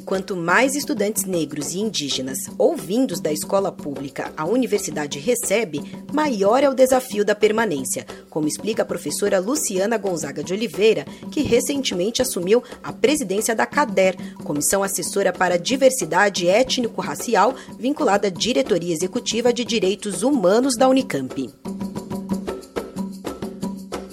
quanto 0.07 0.37
mais 0.37 0.77
estudantes 0.77 1.25
negros 1.25 1.75
e 1.75 1.81
indígenas 1.81 2.39
ou 2.57 2.77
vindos 2.77 3.21
da 3.21 3.33
escola 3.33 3.73
pública 3.73 4.33
a 4.37 4.47
universidade 4.47 5.19
recebe, 5.19 5.83
maior 6.13 6.63
é 6.63 6.71
o 6.71 6.75
desafio 6.75 7.25
da 7.25 7.35
permanência, 7.35 8.07
como 8.31 8.47
explica 8.47 8.83
a 8.83 8.87
professora 8.87 9.41
Luciana 9.41 9.99
Gonzaga 9.99 10.45
de 10.45 10.53
Oliveira, 10.53 11.05
que 11.33 11.43
recentemente 11.43 12.23
assumiu 12.23 12.63
a 12.85 12.93
presidência 12.93 13.55
da 13.55 13.67
CADER, 13.67 14.17
Comissão 14.45 14.85
Assessora 14.85 15.33
para 15.33 15.59
Diversidade 15.59 16.47
Étnico-Racial, 16.47 17.55
vinculada 17.77 18.29
à 18.29 18.31
Diretoria 18.31 18.95
Executiva 18.95 19.53
de 19.53 19.65
Direitos 19.65 20.23
Humanos 20.23 20.77
da 20.77 20.89
Unicamp. 20.89 21.53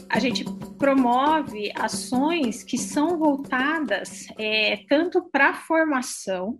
A 0.10 0.20
gente 0.20 0.44
promove 0.84 1.72
ações 1.78 2.62
que 2.62 2.78
são 2.78 3.18
voltadas 3.18 4.28
é, 4.38 4.84
tanto 4.90 5.24
para 5.32 5.52
a 5.52 5.54
formação, 5.54 6.60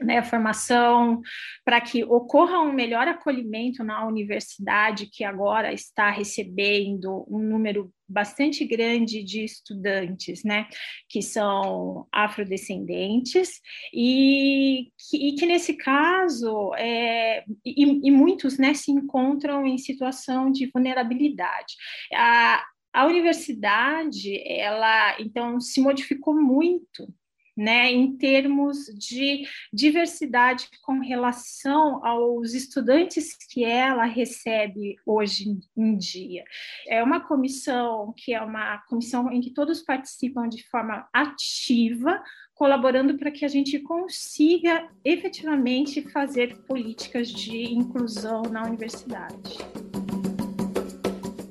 né, 0.00 0.22
formação 0.22 1.20
para 1.64 1.80
que 1.80 2.04
ocorra 2.04 2.60
um 2.60 2.72
melhor 2.72 3.08
acolhimento 3.08 3.82
na 3.82 4.06
universidade, 4.06 5.10
que 5.10 5.24
agora 5.24 5.72
está 5.72 6.08
recebendo 6.08 7.26
um 7.28 7.40
número 7.40 7.92
bastante 8.08 8.64
grande 8.64 9.24
de 9.24 9.42
estudantes, 9.42 10.44
né, 10.44 10.68
que 11.08 11.20
são 11.20 12.06
afrodescendentes 12.12 13.60
e 13.92 14.92
que, 14.96 15.30
e 15.30 15.34
que 15.34 15.46
nesse 15.46 15.74
caso 15.74 16.72
é, 16.76 17.42
e, 17.64 18.06
e, 18.06 18.10
muitos, 18.12 18.56
né, 18.56 18.72
se 18.72 18.92
encontram 18.92 19.66
em 19.66 19.78
situação 19.78 20.52
de 20.52 20.70
vulnerabilidade. 20.72 21.74
A, 22.14 22.64
a 22.96 23.04
universidade, 23.04 24.42
ela 24.50 25.20
então 25.20 25.60
se 25.60 25.82
modificou 25.82 26.34
muito 26.34 27.06
né, 27.54 27.92
em 27.92 28.16
termos 28.16 28.86
de 28.86 29.46
diversidade 29.70 30.66
com 30.82 31.00
relação 31.00 32.02
aos 32.02 32.54
estudantes 32.54 33.36
que 33.50 33.64
ela 33.64 34.04
recebe 34.04 34.96
hoje 35.04 35.58
em 35.76 35.98
dia. 35.98 36.42
É 36.88 37.02
uma 37.02 37.20
comissão 37.20 38.14
que 38.16 38.32
é 38.32 38.40
uma 38.40 38.78
comissão 38.88 39.30
em 39.30 39.42
que 39.42 39.50
todos 39.50 39.82
participam 39.82 40.48
de 40.48 40.66
forma 40.66 41.06
ativa, 41.12 42.22
colaborando 42.54 43.18
para 43.18 43.30
que 43.30 43.44
a 43.44 43.48
gente 43.48 43.78
consiga 43.80 44.88
efetivamente 45.04 46.00
fazer 46.00 46.62
políticas 46.62 47.28
de 47.28 47.74
inclusão 47.74 48.40
na 48.44 48.64
universidade 48.64 49.85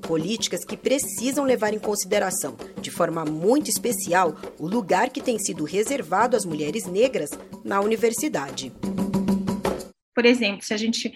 políticas 0.06 0.64
que 0.64 0.76
precisam 0.76 1.44
levar 1.44 1.74
em 1.74 1.78
consideração, 1.78 2.56
de 2.80 2.90
forma 2.90 3.24
muito 3.24 3.68
especial, 3.68 4.36
o 4.58 4.66
lugar 4.66 5.10
que 5.10 5.20
tem 5.20 5.38
sido 5.38 5.64
reservado 5.64 6.36
às 6.36 6.44
mulheres 6.44 6.86
negras 6.86 7.30
na 7.64 7.80
universidade. 7.80 8.72
Por 10.14 10.24
exemplo, 10.24 10.62
se 10.62 10.72
a 10.72 10.76
gente 10.76 11.12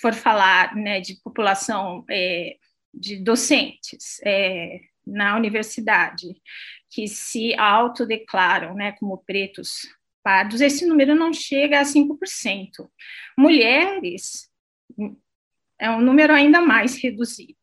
for 0.00 0.14
falar 0.14 0.76
né, 0.76 1.00
de 1.00 1.16
população 1.22 2.04
é, 2.08 2.56
de 2.94 3.16
docentes 3.16 4.20
é, 4.24 4.80
na 5.06 5.36
universidade 5.36 6.26
que 6.90 7.08
se 7.08 7.54
autodeclaram 7.54 8.74
né, 8.74 8.92
como 8.92 9.24
pretos 9.26 9.88
pardos, 10.22 10.60
esse 10.60 10.86
número 10.86 11.14
não 11.14 11.32
chega 11.32 11.80
a 11.80 11.84
5%. 11.84 12.16
Mulheres 13.36 14.48
é 15.80 15.90
um 15.90 16.00
número 16.00 16.32
ainda 16.32 16.60
mais 16.60 16.96
reduzido 16.96 17.57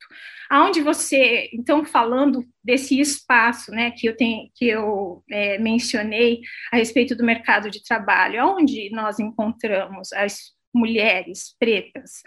aonde 0.49 0.81
você, 0.81 1.49
então, 1.53 1.83
falando 1.85 2.43
desse 2.63 2.99
espaço, 2.99 3.71
né, 3.71 3.91
que 3.91 4.07
eu 4.07 4.15
tenho, 4.15 4.49
que 4.55 4.67
eu 4.67 5.23
é, 5.31 5.57
mencionei 5.59 6.41
a 6.71 6.77
respeito 6.77 7.15
do 7.15 7.25
mercado 7.25 7.69
de 7.69 7.83
trabalho, 7.83 8.41
aonde 8.41 8.89
nós 8.91 9.19
encontramos 9.19 10.11
as 10.13 10.53
mulheres 10.73 11.55
pretas, 11.59 12.21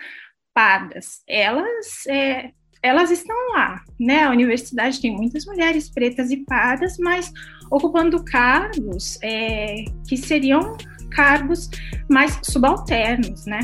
pardas, 0.55 1.23
elas 1.29 2.07
é, 2.07 2.51
elas 2.83 3.11
estão 3.11 3.37
lá, 3.53 3.83
né? 3.99 4.23
A 4.23 4.31
universidade 4.31 5.01
tem 5.01 5.11
muitas 5.11 5.45
mulheres 5.45 5.91
pretas 5.91 6.31
e 6.31 6.45
pardas, 6.45 6.97
mas 6.99 7.33
ocupando 7.71 8.25
cargos 8.25 9.19
é, 9.23 9.85
que 10.09 10.17
seriam 10.17 10.77
cargos 11.11 11.69
mais 12.09 12.39
subalternos, 12.45 13.47
né? 13.47 13.61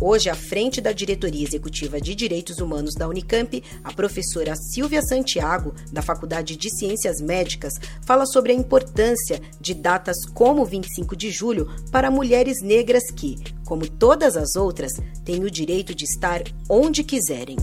Hoje, 0.00 0.30
à 0.30 0.34
frente 0.34 0.80
da 0.80 0.92
Diretoria 0.92 1.42
Executiva 1.42 2.00
de 2.00 2.14
Direitos 2.14 2.58
Humanos 2.58 2.94
da 2.94 3.08
Unicamp, 3.08 3.60
a 3.82 3.92
professora 3.92 4.54
Silvia 4.54 5.02
Santiago, 5.02 5.74
da 5.92 6.00
Faculdade 6.02 6.56
de 6.56 6.70
Ciências 6.70 7.20
Médicas, 7.20 7.72
fala 8.06 8.24
sobre 8.24 8.52
a 8.52 8.54
importância 8.54 9.40
de 9.60 9.74
datas 9.74 10.24
como 10.32 10.64
25 10.64 11.16
de 11.16 11.32
julho 11.32 11.66
para 11.90 12.12
mulheres 12.12 12.62
negras 12.62 13.10
que, 13.10 13.34
como 13.66 13.90
todas 13.90 14.36
as 14.36 14.54
outras, 14.54 14.92
têm 15.24 15.42
o 15.42 15.50
direito 15.50 15.92
de 15.92 16.04
estar 16.04 16.42
onde 16.70 17.02
quiserem. 17.02 17.56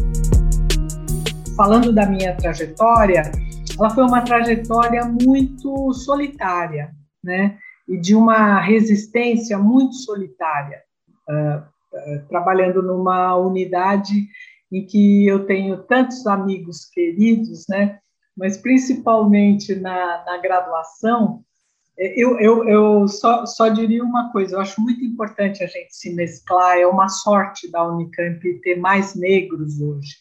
Falando 1.55 1.93
da 1.93 2.05
minha 2.05 2.35
trajetória, 2.35 3.31
ela 3.79 3.89
foi 3.91 4.03
uma 4.03 4.21
trajetória 4.21 5.05
muito 5.05 5.93
solitária, 5.93 6.91
né? 7.23 7.57
E 7.87 7.97
de 7.97 8.13
uma 8.13 8.59
resistência 8.59 9.57
muito 9.57 9.95
solitária. 9.95 10.81
Uh, 11.29 11.74
trabalhando 12.27 12.81
numa 12.81 13.35
unidade 13.35 14.27
em 14.71 14.85
que 14.85 15.27
eu 15.27 15.45
tenho 15.45 15.83
tantos 15.83 16.25
amigos 16.27 16.85
queridos, 16.85 17.65
né? 17.69 17.99
Mas 18.35 18.57
principalmente 18.57 19.75
na, 19.75 20.23
na 20.25 20.37
graduação, 20.39 21.43
é, 21.97 22.13
eu, 22.21 22.37
eu, 22.39 22.67
eu 22.67 23.07
só, 23.07 23.45
só 23.45 23.69
diria 23.69 24.03
uma 24.03 24.31
coisa: 24.31 24.55
eu 24.55 24.61
acho 24.61 24.81
muito 24.81 25.03
importante 25.03 25.63
a 25.63 25.67
gente 25.67 25.95
se 25.95 26.13
mesclar. 26.13 26.77
É 26.77 26.85
uma 26.85 27.07
sorte 27.07 27.71
da 27.71 27.87
Unicamp 27.87 28.59
ter 28.61 28.77
mais 28.77 29.15
negros 29.15 29.79
hoje. 29.79 30.15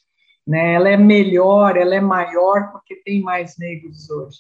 Né? 0.47 0.75
Ela 0.75 0.91
é 0.91 0.97
melhor, 0.97 1.77
ela 1.77 1.95
é 1.95 2.01
maior 2.01 2.71
porque 2.71 2.97
tem 2.97 3.23
mais 3.23 3.57
negros 3.59 4.09
hoje. 4.11 4.39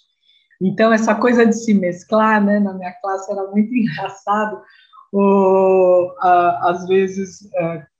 Então, 0.61 0.92
essa 0.92 1.14
coisa 1.14 1.44
de 1.44 1.53
se 1.53 1.75
mesclar, 1.75 2.42
né, 2.42 2.61
na 2.61 2.73
minha 2.73 2.92
classe 3.01 3.31
era 3.31 3.51
muito 3.51 3.75
engraçado, 3.75 4.62
às 6.62 6.87
vezes, 6.87 7.48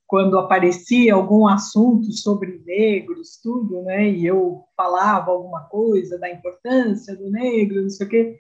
quando 0.07 0.39
aparecia 0.39 1.15
algum 1.15 1.47
assunto 1.47 2.13
sobre 2.13 2.63
negros, 2.65 3.39
tudo, 3.43 3.83
né, 3.83 4.09
e 4.09 4.27
eu 4.27 4.65
falava 4.77 5.31
alguma 5.31 5.63
coisa 5.65 6.19
da 6.19 6.31
importância 6.31 7.17
do 7.17 7.31
negro, 7.31 7.83
não 7.83 7.91
sei 7.91 8.07
o 8.07 8.11
quê, 8.11 8.37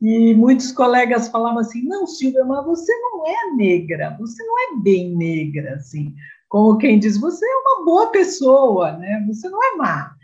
e 0.00 0.34
muitos 0.34 0.72
colegas 0.72 1.28
falavam 1.28 1.58
assim, 1.58 1.82
não, 1.82 2.06
Silvia, 2.06 2.44
mas 2.44 2.64
você 2.64 2.92
não 3.00 3.26
é 3.26 3.54
negra, 3.54 4.16
você 4.18 4.42
não 4.42 4.58
é 4.58 4.82
bem 4.82 5.14
negra, 5.14 5.74
assim, 5.74 6.14
como 6.48 6.78
quem 6.78 6.98
diz, 6.98 7.20
você 7.20 7.44
é 7.44 7.56
uma 7.56 7.84
boa 7.84 8.06
pessoa, 8.06 8.92
né, 8.92 9.22
você 9.28 9.48
não 9.48 9.62
é 9.62 9.76
má. 9.76 10.14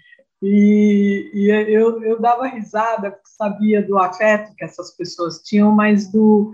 E, 0.43 1.31
e 1.35 1.51
eu, 1.75 2.03
eu 2.03 2.21
dava 2.21 2.47
risada, 2.47 3.11
porque 3.11 3.29
sabia 3.37 3.83
do 3.83 3.99
afeto 3.99 4.55
que 4.57 4.65
essas 4.65 4.97
pessoas 4.97 5.43
tinham, 5.43 5.73
mas 5.73 6.11
do, 6.11 6.53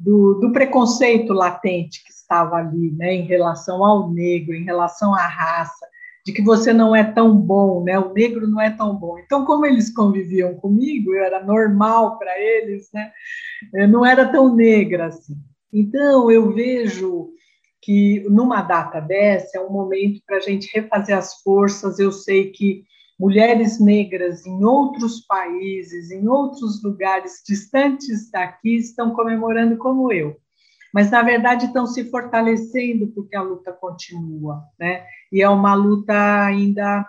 do, 0.00 0.34
do, 0.40 0.52
preconceito 0.52 1.32
latente 1.32 2.02
que 2.02 2.10
estava 2.10 2.56
ali, 2.56 2.90
né, 2.92 3.14
em 3.14 3.26
relação 3.26 3.84
ao 3.84 4.10
negro, 4.10 4.54
em 4.54 4.64
relação 4.64 5.14
à 5.14 5.26
raça, 5.26 5.86
de 6.24 6.32
que 6.32 6.42
você 6.42 6.72
não 6.72 6.96
é 6.96 7.04
tão 7.04 7.36
bom, 7.36 7.84
né, 7.84 7.98
o 7.98 8.12
negro 8.12 8.48
não 8.48 8.60
é 8.60 8.70
tão 8.70 8.96
bom. 8.96 9.18
Então, 9.18 9.44
como 9.44 9.66
eles 9.66 9.92
conviviam 9.92 10.54
comigo, 10.54 11.14
eu 11.14 11.22
era 11.22 11.44
normal 11.44 12.18
para 12.18 12.38
eles, 12.40 12.88
né, 12.94 13.12
eu 13.74 13.88
não 13.88 14.04
era 14.04 14.26
tão 14.26 14.54
negra 14.54 15.06
assim. 15.06 15.36
Então, 15.72 16.30
eu 16.30 16.52
vejo 16.52 17.30
que 17.82 18.26
numa 18.28 18.62
data 18.62 19.00
dessa 19.00 19.58
é 19.58 19.60
um 19.60 19.70
momento 19.70 20.20
para 20.26 20.36
a 20.36 20.40
gente 20.40 20.70
refazer 20.74 21.16
as 21.16 21.40
forças. 21.42 21.98
Eu 21.98 22.12
sei 22.12 22.50
que 22.50 22.84
mulheres 23.20 23.78
negras 23.78 24.46
em 24.46 24.64
outros 24.64 25.20
países, 25.26 26.10
em 26.10 26.26
outros 26.26 26.82
lugares 26.82 27.42
distantes 27.46 28.30
daqui, 28.30 28.76
estão 28.76 29.14
comemorando 29.14 29.76
como 29.76 30.10
eu. 30.10 30.40
Mas, 30.92 31.10
na 31.10 31.22
verdade, 31.22 31.66
estão 31.66 31.86
se 31.86 32.10
fortalecendo 32.10 33.08
porque 33.08 33.36
a 33.36 33.42
luta 33.42 33.72
continua, 33.74 34.64
né? 34.78 35.04
E 35.30 35.42
é 35.42 35.48
uma 35.50 35.74
luta 35.74 36.14
ainda 36.46 37.06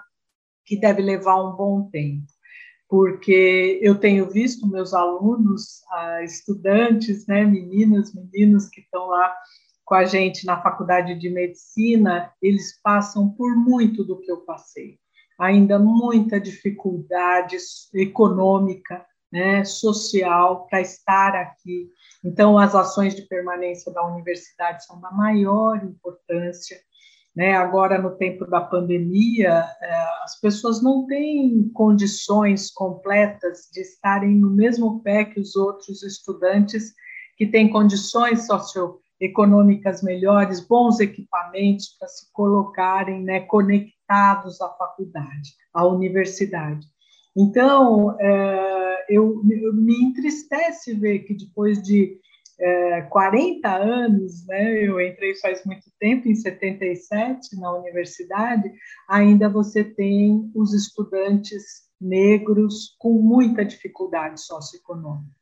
que 0.66 0.78
deve 0.78 1.02
levar 1.02 1.42
um 1.42 1.56
bom 1.56 1.90
tempo, 1.90 2.28
porque 2.90 3.80
eu 3.82 3.96
tenho 3.96 4.30
visto 4.30 4.68
meus 4.68 4.94
alunos, 4.94 5.82
ah, 5.94 6.24
estudantes, 6.24 7.26
né, 7.26 7.46
meninas, 7.46 8.14
meninos 8.14 8.68
que 8.68 8.82
estão 8.82 9.08
lá 9.08 9.34
com 9.86 9.96
a 9.96 10.04
gente 10.04 10.46
na 10.46 10.62
faculdade 10.62 11.18
de 11.18 11.30
medicina, 11.30 12.32
eles 12.42 12.82
passam 12.82 13.30
por 13.30 13.56
muito 13.56 14.04
do 14.04 14.20
que 14.20 14.30
eu 14.30 14.42
passei 14.42 15.00
ainda 15.42 15.80
muita 15.80 16.40
dificuldade 16.40 17.58
econômica, 17.96 19.04
né, 19.32 19.66
social 19.66 20.68
para 20.70 20.82
estar 20.82 21.36
aqui. 21.36 21.90
Então, 22.24 22.60
as 22.60 22.76
ações 22.76 23.16
de 23.16 23.24
permanência 23.24 23.92
da 23.92 24.06
universidade 24.06 24.86
são 24.86 25.02
da 25.02 25.10
maior 25.10 25.84
importância. 25.84 26.78
Né? 27.36 27.56
Agora, 27.56 27.98
no 28.00 28.12
tempo 28.18 28.46
da 28.46 28.62
pandemia, 28.62 29.66
é, 29.82 30.06
as 30.24 30.40
pessoas 30.40 30.84
não 30.84 31.08
têm 31.08 31.70
condições 31.74 32.70
completas 32.70 33.68
de 33.74 33.82
estarem 33.82 34.36
no 34.36 34.52
mesmo 34.52 35.02
pé 35.02 35.26
que 35.26 35.40
os 35.40 35.56
outros 35.56 36.04
estudantes 36.04 36.94
que 37.36 37.48
têm 37.48 37.70
condições 37.70 38.46
socioeconômicas 38.46 40.04
melhores, 40.04 40.60
bons 40.60 41.00
equipamentos 41.00 41.96
para 41.98 42.08
se 42.10 42.32
colocarem 42.32 43.24
né, 43.24 43.40
conectados 43.40 44.01
conectados 44.12 44.60
à 44.62 44.70
faculdade, 44.70 45.56
à 45.74 45.88
universidade. 45.88 46.86
Então, 47.36 48.20
é, 48.20 49.06
eu, 49.10 49.42
eu, 49.50 49.74
me 49.74 50.04
entristece 50.04 50.94
ver 50.94 51.20
que 51.20 51.34
depois 51.34 51.82
de 51.82 52.20
é, 52.60 53.02
40 53.04 53.70
anos, 53.70 54.46
né, 54.48 54.84
eu 54.84 55.00
entrei 55.00 55.34
faz 55.36 55.64
muito 55.66 55.90
tempo, 55.98 56.28
em 56.28 56.36
77, 56.36 57.58
na 57.58 57.74
universidade, 57.74 58.70
ainda 59.08 59.50
você 59.50 59.84
tem 59.84 60.52
os 60.54 60.74
estudantes 60.74 61.90
negros 62.00 62.96
com 63.00 63.14
muita 63.14 63.64
dificuldade 63.64 64.42
socioeconômica. 64.42 65.41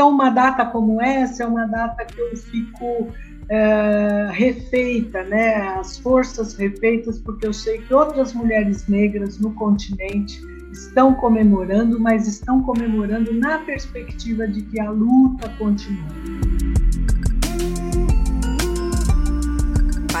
Então, 0.00 0.08
uma 0.08 0.30
data 0.30 0.64
como 0.64 0.98
essa 0.98 1.42
é 1.42 1.46
uma 1.46 1.66
data 1.66 2.06
que 2.06 2.18
eu 2.18 2.34
fico 2.34 3.08
é, 3.50 4.30
refeita, 4.32 5.22
né? 5.24 5.56
As 5.78 5.98
forças 5.98 6.54
refeitas, 6.54 7.18
porque 7.18 7.46
eu 7.46 7.52
sei 7.52 7.82
que 7.82 7.92
outras 7.92 8.32
mulheres 8.32 8.88
negras 8.88 9.38
no 9.38 9.52
continente 9.52 10.40
estão 10.72 11.12
comemorando, 11.12 12.00
mas 12.00 12.26
estão 12.26 12.62
comemorando 12.62 13.34
na 13.34 13.58
perspectiva 13.58 14.48
de 14.48 14.62
que 14.62 14.80
a 14.80 14.90
luta 14.90 15.50
continua. 15.58 16.08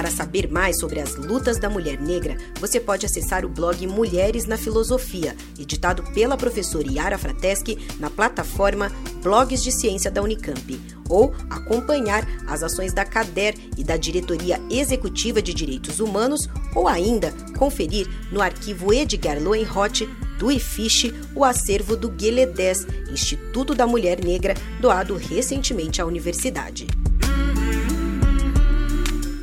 Para 0.00 0.10
saber 0.10 0.50
mais 0.50 0.78
sobre 0.78 0.98
as 0.98 1.14
lutas 1.14 1.58
da 1.58 1.68
mulher 1.68 2.00
negra, 2.00 2.34
você 2.58 2.80
pode 2.80 3.04
acessar 3.04 3.44
o 3.44 3.50
blog 3.50 3.86
Mulheres 3.86 4.46
na 4.46 4.56
Filosofia, 4.56 5.36
editado 5.58 6.02
pela 6.14 6.38
professora 6.38 6.90
Yara 6.90 7.18
Frateschi 7.18 7.76
na 7.98 8.08
plataforma 8.08 8.90
Blogs 9.22 9.62
de 9.62 9.70
Ciência 9.70 10.10
da 10.10 10.22
Unicamp, 10.22 10.80
ou 11.06 11.34
acompanhar 11.50 12.26
as 12.46 12.62
ações 12.62 12.94
da 12.94 13.04
CADER 13.04 13.54
e 13.76 13.84
da 13.84 13.98
Diretoria 13.98 14.58
Executiva 14.70 15.42
de 15.42 15.52
Direitos 15.52 16.00
Humanos, 16.00 16.48
ou 16.74 16.88
ainda 16.88 17.30
conferir 17.58 18.08
no 18.32 18.40
arquivo 18.40 18.94
Edgar 18.94 19.38
Loenroth 19.38 20.08
do 20.38 20.50
IFISH 20.50 21.12
o 21.36 21.44
acervo 21.44 21.94
do 21.94 22.08
Gueledés, 22.08 22.86
Instituto 23.12 23.74
da 23.74 23.86
Mulher 23.86 24.24
Negra, 24.24 24.54
doado 24.80 25.14
recentemente 25.14 26.00
à 26.00 26.06
universidade. 26.06 26.86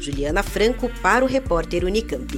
Juliana 0.08 0.41
Franco 0.41 0.89
para 1.02 1.26
o 1.26 1.28
repórter 1.28 1.84
Unicamp. 1.84 2.32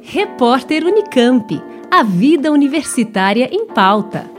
Repórter 0.00 0.84
Unicamp. 0.84 1.60
A 1.90 2.04
vida 2.04 2.52
universitária 2.52 3.48
em 3.52 3.66
pauta. 3.66 4.31